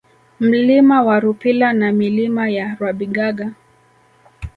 Mlima 0.39 1.01
wa 1.03 1.19
Rupila 1.19 1.73
na 1.73 1.91
Milima 1.91 2.49
ya 2.49 2.75
Rwabigaga 2.79 3.51